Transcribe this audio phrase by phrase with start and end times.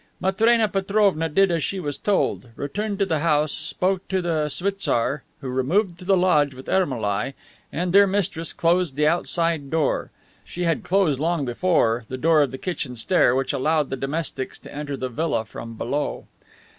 [0.19, 5.21] Matrena Petrovna did as she was told, returned to the house, spoke to the schwitzar,
[5.41, 7.35] who removed to the lodge with Ermolai,
[7.71, 10.09] and their mistress closed the outside door.
[10.43, 14.57] She had closed long before the door of the kitchen stair which allowed the domestics
[14.57, 16.25] to enter the villa from below.